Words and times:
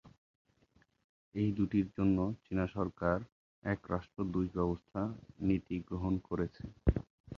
এ 1.35 1.53
দুটির 1.57 1.87
জন্য 1.97 2.17
চীনা 2.43 2.65
সরকার 2.75 3.17
‘এক 3.63 3.79
রাষ্ট্র, 3.91 4.19
দুই 4.33 4.47
ব্যবস্থা’ 4.55 5.01
নীতি 5.47 5.75
গ্রহণ 5.87 6.13
করেছে। 6.27 6.63